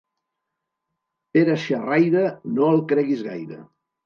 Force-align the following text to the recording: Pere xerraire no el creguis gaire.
Pere 1.35 1.57
xerraire 1.65 2.25
no 2.57 2.71
el 2.73 2.83
creguis 2.95 3.23
gaire. 3.29 3.61